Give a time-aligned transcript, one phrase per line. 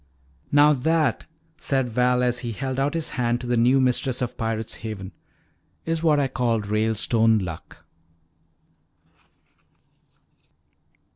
[0.51, 1.27] "Now that,"
[1.59, 5.11] said Val, as he held out his hand to the new mistress of Pirate's Haven,
[5.85, 7.85] "is what I call 'Ralestone Luck.'"